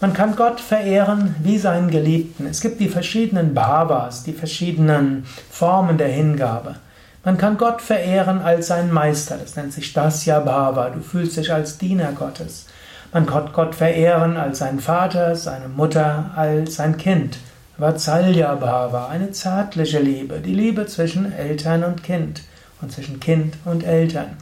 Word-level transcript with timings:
Man 0.03 0.11
kann 0.11 0.35
Gott 0.35 0.59
verehren 0.59 1.33
wie 1.43 1.57
seinen 1.57 1.89
Geliebten. 1.89 2.45
Es 2.45 2.59
gibt 2.59 2.81
die 2.81 2.89
verschiedenen 2.89 3.53
Bhavas, 3.53 4.23
die 4.23 4.33
verschiedenen 4.33 5.25
Formen 5.49 5.97
der 5.97 6.09
Hingabe. 6.09 6.75
Man 7.23 7.37
kann 7.37 7.57
Gott 7.57 7.81
verehren 7.81 8.41
als 8.41 8.67
seinen 8.67 8.91
Meister. 8.91 9.37
Das 9.37 9.55
nennt 9.55 9.71
sich 9.71 9.93
Dasya 9.93 10.41
Bhava. 10.41 10.89
Du 10.89 10.99
fühlst 10.99 11.37
dich 11.37 11.53
als 11.53 11.77
Diener 11.77 12.11
Gottes. 12.11 12.65
Man 13.13 13.25
kann 13.25 13.53
Gott 13.53 13.75
verehren 13.75 14.35
als 14.35 14.59
seinen 14.59 14.81
Vater, 14.81 15.37
seine 15.37 15.69
Mutter, 15.69 16.31
als 16.35 16.75
sein 16.75 16.97
Kind. 16.97 17.37
Vatsalya 17.77 18.55
Bhava, 18.55 19.07
eine 19.07 19.31
zärtliche 19.31 19.99
Liebe, 19.99 20.41
die 20.41 20.53
Liebe 20.53 20.85
zwischen 20.85 21.31
Eltern 21.31 21.85
und 21.85 22.03
Kind 22.03 22.41
und 22.81 22.91
zwischen 22.91 23.21
Kind 23.21 23.55
und 23.63 23.85
Eltern. 23.85 24.35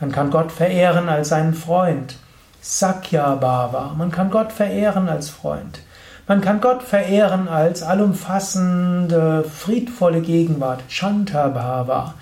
Man 0.00 0.10
kann 0.10 0.32
Gott 0.32 0.50
verehren 0.50 1.08
als 1.08 1.28
seinen 1.28 1.54
Freund. 1.54 2.16
Sakya 2.70 3.34
Bhava, 3.36 3.94
man 3.96 4.10
kann 4.10 4.30
Gott 4.30 4.52
verehren 4.52 5.08
als 5.08 5.30
Freund. 5.30 5.80
Man 6.26 6.42
kann 6.42 6.60
Gott 6.60 6.82
verehren 6.82 7.48
als 7.48 7.82
allumfassende, 7.82 9.42
friedvolle 9.42 10.20
Gegenwart. 10.20 10.82
Shanta 10.88 11.48
Bhava. 11.48 12.12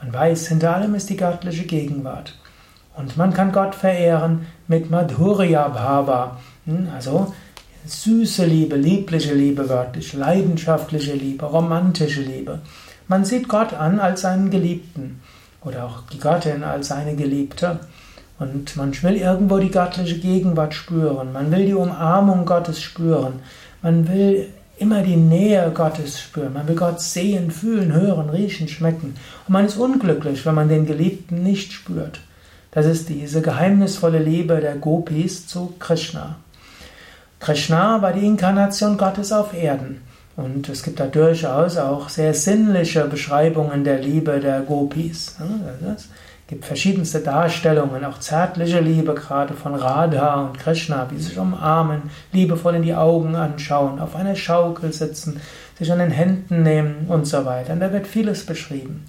Man 0.00 0.12
weiß, 0.12 0.48
hinter 0.48 0.74
allem 0.74 0.96
ist 0.96 1.08
die 1.08 1.16
göttliche 1.16 1.66
Gegenwart. 1.66 2.36
Und 2.96 3.16
man 3.16 3.32
kann 3.32 3.52
Gott 3.52 3.76
verehren 3.76 4.48
mit 4.66 4.90
Madhurya 4.90 5.68
Bhava, 5.68 6.38
hm, 6.66 6.88
also 6.92 7.32
süße 7.86 8.44
Liebe, 8.44 8.74
liebliche 8.74 9.34
Liebe 9.34 9.68
wörtlich, 9.68 10.14
leidenschaftliche 10.14 11.14
Liebe, 11.14 11.46
romantische 11.46 12.22
Liebe. 12.22 12.58
Man 13.06 13.24
sieht 13.24 13.48
Gott 13.48 13.72
an 13.72 14.00
als 14.00 14.22
seinen 14.22 14.50
Geliebten 14.50 15.20
oder 15.64 15.84
auch 15.84 16.02
die 16.12 16.18
Göttin 16.18 16.64
als 16.64 16.88
seine 16.88 17.14
Geliebte. 17.14 17.78
Und 18.42 18.76
man 18.76 18.92
will 19.02 19.16
irgendwo 19.16 19.58
die 19.58 19.70
göttliche 19.70 20.18
Gegenwart 20.18 20.74
spüren. 20.74 21.32
Man 21.32 21.52
will 21.52 21.64
die 21.64 21.74
Umarmung 21.74 22.44
Gottes 22.44 22.82
spüren. 22.82 23.34
Man 23.82 24.08
will 24.08 24.48
immer 24.78 25.02
die 25.02 25.16
Nähe 25.16 25.70
Gottes 25.72 26.20
spüren. 26.20 26.54
Man 26.54 26.66
will 26.66 26.74
Gott 26.74 27.00
sehen, 27.00 27.52
fühlen, 27.52 27.92
hören, 27.92 28.30
riechen, 28.30 28.66
schmecken. 28.66 29.14
Und 29.46 29.52
man 29.52 29.66
ist 29.66 29.76
unglücklich, 29.76 30.44
wenn 30.44 30.56
man 30.56 30.68
den 30.68 30.86
Geliebten 30.86 31.44
nicht 31.44 31.72
spürt. 31.72 32.20
Das 32.72 32.84
ist 32.84 33.08
diese 33.08 33.42
geheimnisvolle 33.42 34.18
Liebe 34.18 34.60
der 34.60 34.74
Gopis 34.74 35.46
zu 35.46 35.74
Krishna. 35.78 36.36
Krishna 37.38 38.02
war 38.02 38.12
die 38.12 38.26
Inkarnation 38.26 38.98
Gottes 38.98 39.32
auf 39.32 39.54
Erden. 39.54 40.00
Und 40.36 40.68
es 40.68 40.82
gibt 40.82 40.98
da 40.98 41.06
durchaus 41.06 41.76
auch 41.76 42.08
sehr 42.08 42.34
sinnliche 42.34 43.04
Beschreibungen 43.04 43.84
der 43.84 43.98
Liebe 43.98 44.40
der 44.40 44.62
Gopis. 44.62 45.36
Es 45.96 46.08
gibt 46.52 46.66
verschiedenste 46.66 47.20
Darstellungen, 47.20 48.04
auch 48.04 48.18
zärtliche 48.18 48.80
Liebe, 48.80 49.14
gerade 49.14 49.54
von 49.54 49.74
Radha 49.74 50.34
und 50.42 50.58
Krishna, 50.58 51.06
wie 51.10 51.16
sich 51.16 51.38
umarmen, 51.38 52.10
liebevoll 52.30 52.74
in 52.74 52.82
die 52.82 52.94
Augen 52.94 53.36
anschauen, 53.36 53.98
auf 53.98 54.14
einer 54.14 54.36
Schaukel 54.36 54.92
sitzen, 54.92 55.40
sich 55.78 55.90
an 55.90 55.98
den 55.98 56.10
Händen 56.10 56.62
nehmen 56.62 57.06
und 57.08 57.26
so 57.26 57.46
weiter. 57.46 57.72
Und 57.72 57.80
da 57.80 57.90
wird 57.90 58.06
vieles 58.06 58.44
beschrieben. 58.44 59.06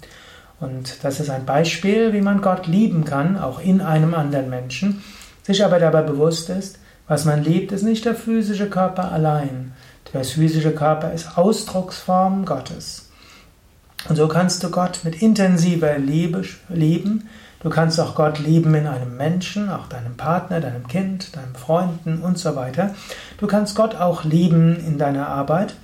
Und 0.58 1.04
das 1.04 1.20
ist 1.20 1.28
ein 1.28 1.44
Beispiel, 1.44 2.14
wie 2.14 2.22
man 2.22 2.40
Gott 2.40 2.66
lieben 2.66 3.04
kann, 3.04 3.36
auch 3.38 3.60
in 3.60 3.82
einem 3.82 4.14
anderen 4.14 4.48
Menschen, 4.48 5.04
sich 5.42 5.62
aber 5.62 5.78
dabei 5.78 6.00
bewusst 6.00 6.48
ist, 6.48 6.78
was 7.08 7.26
man 7.26 7.44
liebt, 7.44 7.72
ist 7.72 7.82
nicht 7.82 8.06
der 8.06 8.14
physische 8.14 8.70
Körper 8.70 9.12
allein. 9.12 9.72
Der 10.14 10.24
physische 10.24 10.72
Körper 10.72 11.12
ist 11.12 11.36
Ausdrucksform 11.36 12.46
Gottes. 12.46 13.10
Und 14.08 14.16
so 14.16 14.28
kannst 14.28 14.62
du 14.62 14.70
Gott 14.70 15.00
mit 15.04 15.22
intensiver 15.22 15.98
Liebe 15.98 16.44
lieben. 16.68 17.28
Du 17.60 17.70
kannst 17.70 17.98
auch 17.98 18.14
Gott 18.14 18.38
lieben 18.38 18.74
in 18.74 18.86
einem 18.86 19.16
Menschen, 19.16 19.70
auch 19.70 19.86
deinem 19.88 20.16
Partner, 20.16 20.60
deinem 20.60 20.86
Kind, 20.86 21.34
deinen 21.34 21.54
Freunden 21.54 22.20
und 22.20 22.38
so 22.38 22.54
weiter. 22.56 22.94
Du 23.38 23.46
kannst 23.46 23.74
Gott 23.74 23.94
auch 23.94 24.24
lieben 24.24 24.76
in 24.76 24.98
deiner 24.98 25.28
Arbeit, 25.28 25.74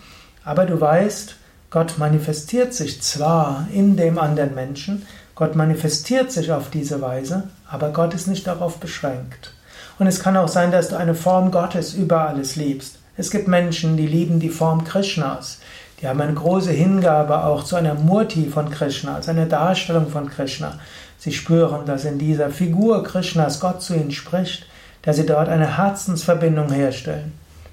aber 0.44 0.66
du 0.66 0.78
weißt, 0.78 1.36
Gott 1.70 1.94
manifestiert 1.98 2.74
sich 2.74 3.00
zwar 3.00 3.66
in 3.72 3.96
dem 3.96 4.18
anderen 4.18 4.54
Menschen, 4.54 5.06
Gott 5.34 5.56
manifestiert 5.56 6.30
sich 6.30 6.52
auf 6.52 6.68
diese 6.68 7.00
Weise, 7.00 7.44
aber 7.66 7.90
Gott 7.90 8.12
ist 8.12 8.28
nicht 8.28 8.46
darauf 8.46 8.76
beschränkt. 8.76 9.54
Und 9.98 10.06
es 10.06 10.20
kann 10.20 10.36
auch 10.36 10.48
sein, 10.48 10.72
dass 10.72 10.88
du 10.88 10.96
eine 10.96 11.14
Form 11.14 11.50
Gottes 11.50 11.94
über 11.94 12.28
alles 12.28 12.56
liebst. 12.56 12.98
Es 13.16 13.30
gibt 13.30 13.48
Menschen, 13.48 13.96
die 13.96 14.06
lieben 14.06 14.40
die 14.40 14.50
Form 14.50 14.84
Krishnas. 14.84 15.60
Die 16.00 16.08
haben 16.08 16.20
eine 16.20 16.32
große 16.32 16.70
Hingabe 16.70 17.44
auch 17.44 17.62
zu 17.62 17.76
einer 17.76 17.94
Murti 17.94 18.46
von 18.46 18.70
Krishna, 18.70 19.16
als 19.16 19.28
einer 19.28 19.44
Darstellung 19.44 20.08
von 20.08 20.30
Krishna. 20.30 20.78
Sie 21.18 21.32
spüren, 21.32 21.84
dass 21.84 22.06
in 22.06 22.18
dieser 22.18 22.48
Figur 22.48 23.02
Krishnas 23.04 23.60
Gott 23.60 23.82
zu 23.82 23.94
ihnen 23.94 24.10
spricht, 24.10 24.64
dass 25.02 25.16
sie 25.16 25.26
dort 25.26 25.50
eine 25.50 25.76
Herzensverbindung 25.76 26.72
herstellen. 26.72 27.32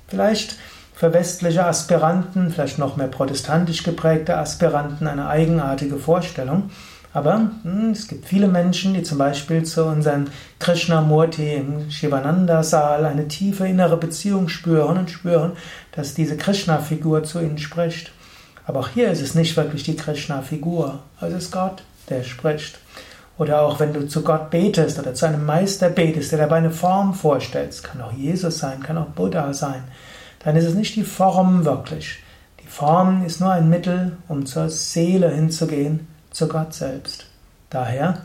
Vielleicht 0.10 0.56
für 0.94 1.14
westliche 1.14 1.66
Aspiranten, 1.66 2.50
vielleicht 2.50 2.80
noch 2.80 2.98
mehr 2.98 3.08
protestantisch 3.08 3.84
geprägte 3.84 4.38
Aspiranten, 4.38 5.08
eine 5.08 5.30
eigenartige 5.30 5.96
Vorstellung. 5.96 6.72
Aber 7.14 7.52
hm, 7.64 7.92
es 7.92 8.08
gibt 8.08 8.26
viele 8.26 8.48
Menschen, 8.48 8.94
die 8.94 9.04
zum 9.04 9.18
Beispiel 9.18 9.64
zu 9.64 9.86
unserem 9.86 10.26
Krishnamurti 10.60 11.54
im 11.54 11.90
Shivananda-Saal 11.90 13.06
eine 13.06 13.28
tiefe 13.30 13.68
innere 13.68 13.96
Beziehung 13.98 14.50
spüren 14.50 14.98
und 14.98 15.10
spüren, 15.10 15.54
dass 15.94 16.14
diese 16.14 16.36
Krishna-Figur 16.36 17.24
zu 17.24 17.40
ihnen 17.40 17.58
spricht. 17.58 18.12
Aber 18.68 18.82
auch 18.82 18.90
hier 18.90 19.10
ist 19.10 19.22
es 19.22 19.34
nicht 19.34 19.56
wirklich 19.56 19.84
die 19.84 19.96
Krishna-Figur, 19.96 21.00
es 21.22 21.34
ist 21.34 21.52
Gott, 21.52 21.84
der 22.10 22.24
spricht. 22.24 22.78
Oder 23.38 23.62
auch 23.62 23.80
wenn 23.80 23.94
du 23.94 24.08
zu 24.08 24.24
Gott 24.24 24.50
betest 24.50 25.00
oder 25.00 25.14
zu 25.14 25.26
einem 25.26 25.46
Meister 25.46 25.90
betest, 25.90 26.34
der 26.34 26.40
dabei 26.40 26.58
eine 26.58 26.72
Form 26.72 27.14
vorstellt, 27.14 27.82
kann 27.82 28.02
auch 28.02 28.12
Jesus 28.12 28.60
sein, 28.60 28.84
kann 28.84 28.98
auch 28.98 29.08
Buddha 29.08 29.54
sein, 29.54 29.86
dann 30.44 30.58
ist 30.58 30.66
es 30.66 30.74
nicht 30.74 30.98
die 30.98 31.04
Form 31.04 31.64
wirklich. 31.64 32.20
Die 32.62 32.68
Form 32.68 33.26
ist 33.26 33.40
nur 33.40 33.52
ein 33.52 33.70
Mittel, 33.70 34.18
um 34.28 34.46
zur 34.46 34.70
Seele 34.70 35.30
hinzugehen, 35.30 36.08
zu 36.32 36.50
Gott 36.50 36.74
selbst. 36.74 37.26
Daher 37.70 38.24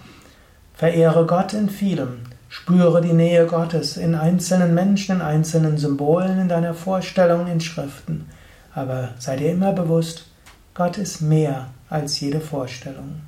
verehre 0.75 1.25
Gott 1.25 1.53
in 1.53 1.69
vielem, 1.69 2.23
spüre 2.49 3.01
die 3.01 3.13
Nähe 3.13 3.47
Gottes 3.47 3.97
in 3.97 4.17
einzelnen 4.17 4.75
Menschen, 4.75 5.17
in 5.17 5.23
einzelnen 5.23 5.79
Symbolen, 5.79 6.41
in 6.41 6.49
deiner 6.49 6.75
Vorstellung, 6.75 7.47
in 7.47 7.61
Schriften. 7.61 8.29
Aber 8.75 9.11
sei 9.19 9.37
dir 9.37 9.53
immer 9.53 9.73
bewusst, 9.73 10.31
Gott 10.75 10.97
ist 10.97 11.21
mehr 11.21 11.69
als 11.91 12.19
jede 12.21 12.41
Vorstellung. 12.41 13.21